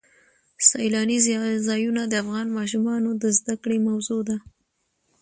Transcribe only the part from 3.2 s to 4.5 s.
د زده کړې موضوع ده.